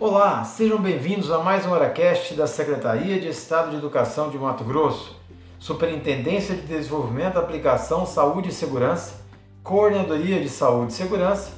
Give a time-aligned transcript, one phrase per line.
[0.00, 4.64] Olá, sejam bem-vindos a mais um HoraCast da Secretaria de Estado de Educação de Mato
[4.64, 5.14] Grosso,
[5.58, 9.20] Superintendência de Desenvolvimento, Aplicação, Saúde e Segurança,
[9.62, 11.50] Coordenadoria de Saúde e Segurança,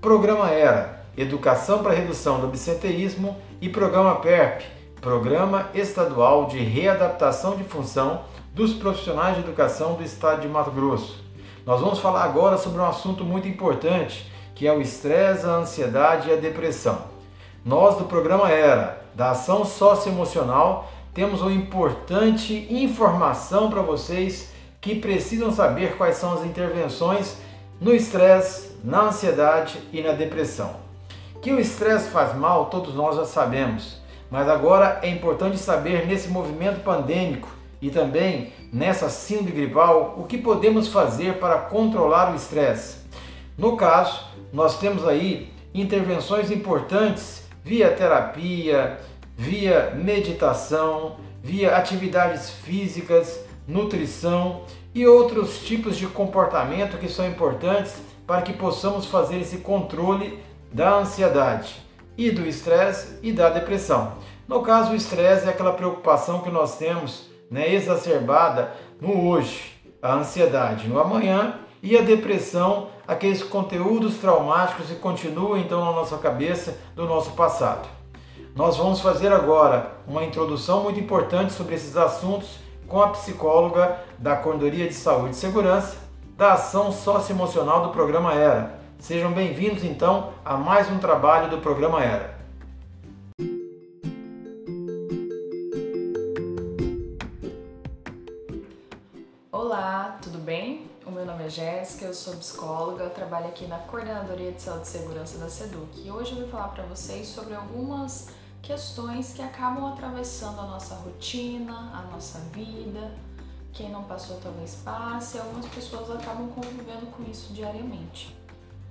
[0.00, 4.62] Programa ERA, Educação para Redução do Absenteísmo e Programa PERP,
[5.00, 8.20] Programa Estadual de Readaptação de Função
[8.54, 11.20] dos Profissionais de Educação do Estado de Mato Grosso.
[11.66, 16.28] Nós vamos falar agora sobre um assunto muito importante, que é o estresse, a ansiedade
[16.28, 17.17] e a depressão.
[17.64, 25.50] Nós do programa ERA, da Ação Socioemocional, temos uma importante informação para vocês que precisam
[25.50, 27.36] saber quais são as intervenções
[27.80, 30.76] no estresse, na ansiedade e na depressão.
[31.42, 34.00] Que o estresse faz mal, todos nós já sabemos,
[34.30, 37.48] mas agora é importante saber nesse movimento pandêmico
[37.82, 42.98] e também nessa síndrome gripal o que podemos fazer para controlar o estresse.
[43.56, 48.98] No caso, nós temos aí intervenções importantes via terapia,
[49.36, 54.62] via meditação, via atividades físicas, nutrição
[54.94, 60.38] e outros tipos de comportamento que são importantes para que possamos fazer esse controle
[60.72, 61.76] da ansiedade
[62.16, 64.14] e do estresse e da depressão.
[64.46, 69.72] No caso, o estresse é aquela preocupação que nós temos né, exacerbada no hoje,
[70.02, 76.18] a ansiedade no amanhã e a depressão, aqueles conteúdos traumáticos que continuam então na nossa
[76.18, 77.88] cabeça do nosso passado.
[78.54, 84.36] Nós vamos fazer agora uma introdução muito importante sobre esses assuntos com a psicóloga da
[84.36, 85.96] Cordoria de Saúde e Segurança
[86.36, 88.74] da Ação Socioemocional do Programa ERA.
[88.98, 92.37] Sejam bem-vindos então a mais um trabalho do Programa ERA.
[102.18, 106.38] Sou psicóloga, trabalho aqui na Coordenadoria de Saúde e Segurança da SEDUC e hoje eu
[106.40, 112.40] vou falar para vocês sobre algumas questões que acabam atravessando a nossa rotina, a nossa
[112.52, 113.12] vida.
[113.72, 118.36] Quem não passou talvez passe, algumas pessoas acabam convivendo com isso diariamente.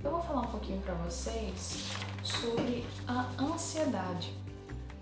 [0.01, 1.91] Eu vou falar um pouquinho para vocês
[2.23, 4.33] sobre a ansiedade.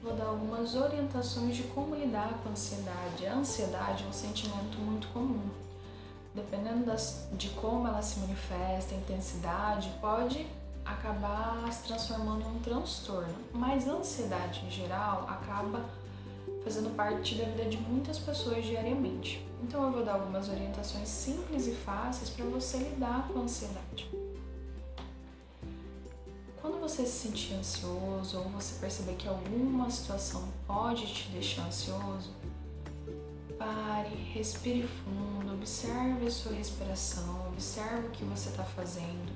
[0.02, 3.28] Vou dar algumas orientações de como lidar com a ansiedade.
[3.28, 5.65] A ansiedade é um sentimento muito comum
[6.36, 10.46] dependendo das, de como ela se manifesta, a intensidade, pode
[10.84, 13.34] acabar se transformando em um transtorno.
[13.54, 15.86] Mas a ansiedade em geral acaba
[16.64, 19.46] fazendo parte da vida de muitas pessoas diariamente.
[19.64, 24.10] Então eu vou dar algumas orientações simples e fáceis para você lidar com a ansiedade.
[26.62, 32.32] Quando você se sentir ansioso ou você perceber que alguma situação pode te deixar ansioso,
[33.58, 39.34] pare, respire fundo, observe a sua respiração, observe o que você está fazendo.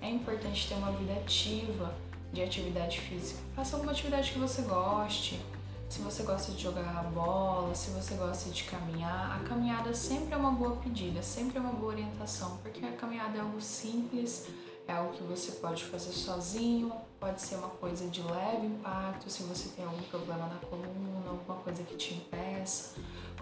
[0.00, 1.94] É importante ter uma vida ativa
[2.32, 3.40] de atividade física.
[3.54, 5.40] Faça alguma atividade que você goste.
[5.88, 10.36] Se você gosta de jogar bola, se você gosta de caminhar, a caminhada sempre é
[10.36, 14.48] uma boa pedida, sempre é uma boa orientação, porque a caminhada é algo simples,
[14.88, 19.44] é algo que você pode fazer sozinho, pode ser uma coisa de leve impacto se
[19.44, 22.96] você tem algum problema na coluna, alguma coisa que te impeça.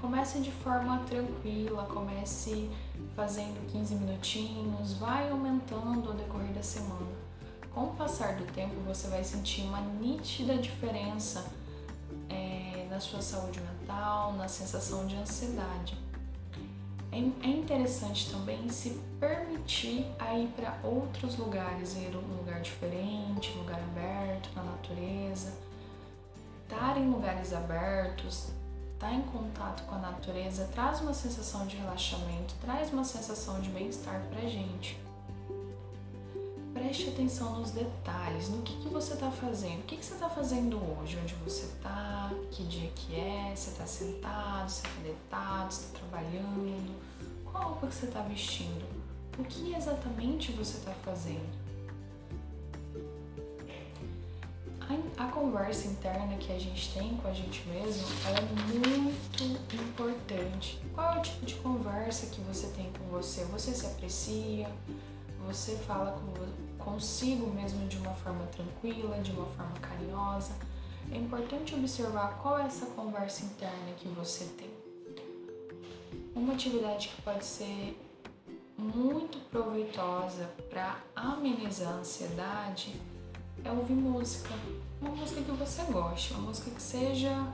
[0.05, 2.71] Comece de forma tranquila, comece
[3.17, 7.17] fazendo 15 minutinhos, vai aumentando ao decorrer da semana.
[7.73, 11.51] Com o passar do tempo, você vai sentir uma nítida diferença
[12.29, 15.97] é, na sua saúde mental, na sensação de ansiedade.
[17.11, 23.55] É, é interessante também se permitir a ir para outros lugares, ir um lugar diferente,
[23.57, 25.55] um lugar aberto, na natureza.
[26.69, 28.53] Estar em lugares abertos,
[29.05, 33.61] estar tá em contato com a natureza traz uma sensação de relaxamento, traz uma sensação
[33.61, 34.99] de bem-estar pra gente.
[36.73, 40.29] Preste atenção nos detalhes, no que, que você está fazendo, o que, que você está
[40.29, 45.73] fazendo hoje, onde você está, que dia que é, você está sentado, você está deitado,
[45.73, 47.01] você está trabalhando,
[47.45, 48.85] qual roupa que você está vestindo,
[49.39, 51.64] o que exatamente você está fazendo.
[55.19, 59.45] A, conversa interna que a gente tem com a gente mesmo é muito
[59.75, 60.81] importante.
[60.95, 63.45] Qual é o tipo de conversa que você tem com você?
[63.45, 64.71] Você se aprecia?
[65.47, 70.53] Você fala com, consigo mesmo de uma forma tranquila, de uma forma carinhosa?
[71.11, 74.71] É importante observar qual é essa conversa interna que você tem.
[76.35, 77.97] Uma atividade que pode ser
[78.77, 83.01] muito proveitosa para amenizar a ansiedade
[83.65, 84.51] é ouvir música.
[85.01, 87.47] Uma música que você goste, uma música que seja.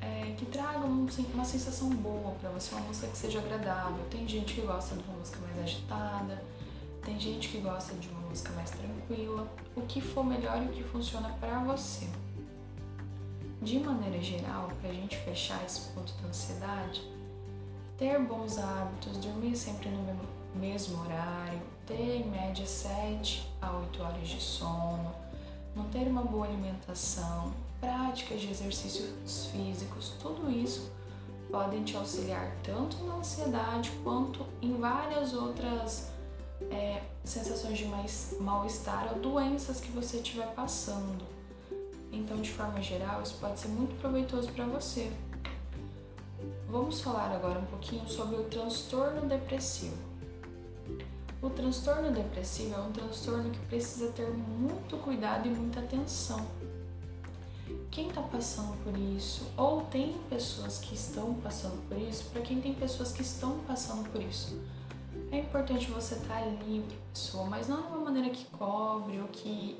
[0.00, 4.02] É, que traga um, uma sensação boa para você, uma música que seja agradável.
[4.10, 6.42] Tem gente que gosta de uma música mais agitada,
[7.02, 9.46] tem gente que gosta de uma música mais tranquila,
[9.76, 12.06] o que for melhor e o que funciona para você.
[13.60, 17.02] De maneira geral, para a gente fechar esse ponto da ansiedade,
[17.98, 20.18] ter bons hábitos, dormir sempre no
[20.54, 25.14] mesmo horário, ter em média 7 a 8 horas de sono,
[25.74, 30.90] manter uma boa alimentação, práticas de exercícios físicos, tudo isso
[31.50, 36.10] podem te auxiliar tanto na ansiedade quanto em várias outras
[36.70, 37.86] é, sensações de
[38.40, 41.24] mal-estar ou doenças que você estiver passando.
[42.12, 45.10] Então, de forma geral, isso pode ser muito proveitoso para você.
[46.68, 50.09] Vamos falar agora um pouquinho sobre o transtorno depressivo.
[51.42, 56.46] O transtorno depressivo é um transtorno que precisa ter muito cuidado e muita atenção.
[57.90, 62.60] Quem está passando por isso, ou tem pessoas que estão passando por isso, para quem
[62.60, 64.60] tem pessoas que estão passando por isso,
[65.32, 68.44] é importante você estar tá ali para a pessoa, mas não de uma maneira que
[68.46, 69.78] cobre ou que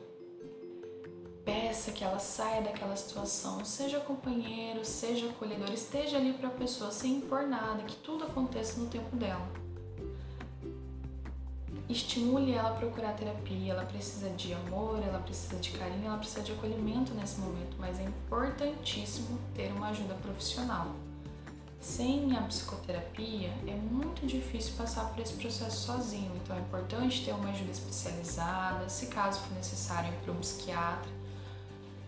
[1.44, 3.62] peça que ela saia daquela situação.
[3.66, 8.80] Seja companheiro, seja acolhedor, esteja ali para a pessoa sem impor nada, que tudo aconteça
[8.80, 9.46] no tempo dela.
[11.90, 16.40] Estimule ela a procurar terapia, ela precisa de amor, ela precisa de carinho, ela precisa
[16.40, 20.94] de acolhimento nesse momento, mas é importantíssimo ter uma ajuda profissional.
[21.80, 27.32] Sem a psicoterapia, é muito difícil passar por esse processo sozinho, então é importante ter
[27.32, 31.10] uma ajuda especializada, se caso for necessário, ir para um psiquiatra.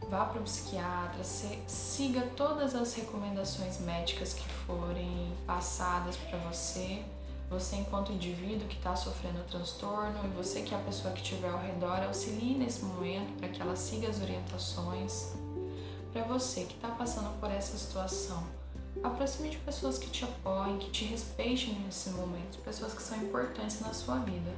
[0.09, 7.03] Vá para um psiquiatra, siga todas as recomendações médicas que forem passadas para você.
[7.53, 11.21] Você, enquanto indivíduo que está sofrendo o transtorno, e você, que é a pessoa que
[11.21, 15.35] estiver ao redor, auxilie nesse momento para que ela siga as orientações.
[16.13, 18.43] Para você que está passando por essa situação,
[19.03, 23.81] Aproxime de pessoas que te apoiem, que te respeitem nesse momento, pessoas que são importantes
[23.81, 24.53] na sua vida.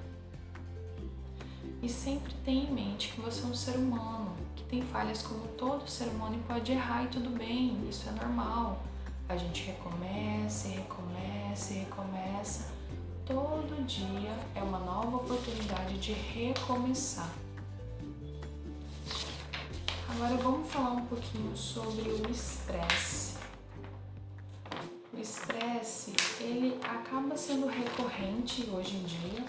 [1.81, 5.47] E sempre tenha em mente que você é um ser humano, que tem falhas como
[5.49, 8.82] todo ser humano e pode errar e tudo bem, isso é normal.
[9.29, 12.74] A gente recomeça, recomeça, recomeça.
[13.26, 17.32] Todo dia é uma nova oportunidade de recomeçar.
[20.09, 23.35] Agora vamos falar um pouquinho sobre o estresse
[25.17, 29.44] o estresse ele acaba sendo recorrente hoje em dia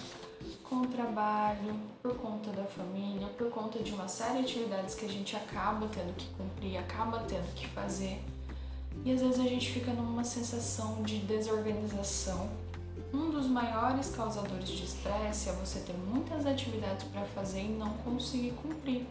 [0.63, 5.05] com o trabalho, por conta da família, por conta de uma série de atividades que
[5.05, 8.21] a gente acaba tendo que cumprir, acaba tendo que fazer.
[9.03, 12.49] E às vezes a gente fica numa sensação de desorganização.
[13.15, 17.91] Um dos maiores causadores de estresse é você ter muitas atividades para fazer e não
[17.99, 19.07] conseguir cumprir.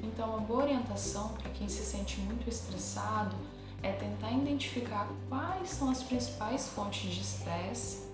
[0.00, 3.34] Então, uma boa orientação para quem se sente muito estressado
[3.82, 8.04] é tentar identificar quais são as principais fontes de estresse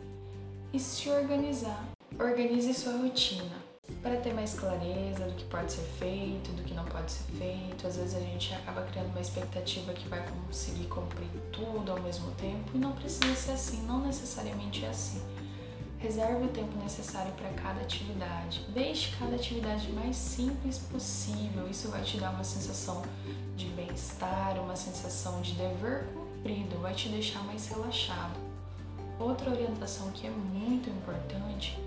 [0.72, 1.86] e se organizar.
[2.18, 3.60] Organize sua rotina
[4.02, 7.86] para ter mais clareza do que pode ser feito, do que não pode ser feito.
[7.86, 11.19] Às vezes a gente acaba criando uma expectativa que vai conseguir cumprir
[12.00, 15.20] ao mesmo tempo e não precisa ser assim, não necessariamente é assim.
[15.98, 18.64] Reserve o tempo necessário para cada atividade.
[18.70, 21.68] Deixe cada atividade mais simples possível.
[21.68, 23.02] Isso vai te dar uma sensação
[23.54, 28.40] de bem-estar, uma sensação de dever cumprido, vai te deixar mais relaxado.
[29.18, 31.78] Outra orientação que é muito importante,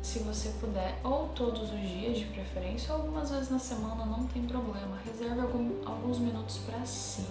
[0.00, 4.28] se você puder, ou todos os dias de preferência, ou algumas vezes na semana, não
[4.28, 4.96] tem problema.
[5.04, 7.26] Reserve algum, alguns minutos para si,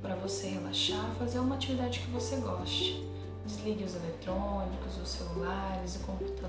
[0.00, 3.06] para você relaxar, fazer uma atividade que você goste.
[3.44, 6.40] Desligue os eletrônicos, os celulares, o computador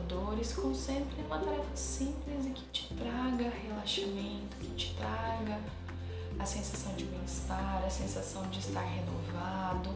[0.56, 5.60] concentre em uma tarefa simples e que te traga relaxamento, que te traga
[6.40, 9.92] a sensação de bem-estar, a sensação de estar renovado.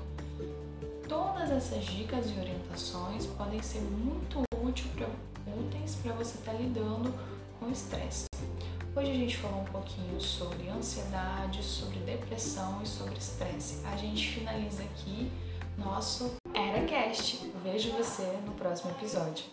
[1.07, 4.43] Todas essas dicas e orientações podem ser muito
[5.47, 7.13] úteis para você estar tá lidando
[7.59, 8.34] com o estresse.
[8.97, 13.85] Hoje a gente falou um pouquinho sobre ansiedade, sobre depressão e sobre estresse.
[13.85, 15.29] A gente finaliza aqui
[15.77, 17.51] nosso EraCast.
[17.61, 19.43] Vejo você no próximo episódio.